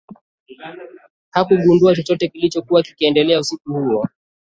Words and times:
hakugundua 1.31 1.95
chochote 1.95 2.27
kilichokuwa 2.27 2.83
kikiendelea 2.83 3.39
usiku 3.39 3.73
huo 3.73 4.05